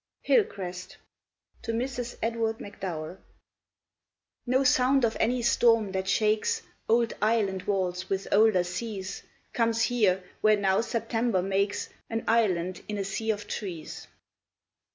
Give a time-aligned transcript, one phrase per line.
[0.23, 0.97] Hillcrest
[1.61, 2.15] (To Mrs.
[2.23, 3.19] Edward MacDowell)
[4.47, 9.21] No sound of any storm that shakes Old island walls with older seas
[9.53, 14.07] Comes here where now September makes An island in a sea of trees.